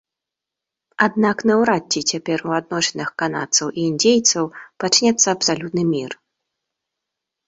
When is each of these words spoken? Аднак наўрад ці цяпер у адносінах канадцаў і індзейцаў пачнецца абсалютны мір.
Аднак 1.05 1.41
наўрад 1.49 1.83
ці 1.97 2.01
цяпер 2.15 2.37
у 2.51 2.55
адносінах 2.59 3.09
канадцаў 3.23 3.67
і 3.73 3.81
індзейцаў 3.89 4.43
пачнецца 4.85 5.27
абсалютны 5.35 5.83
мір. 5.93 6.11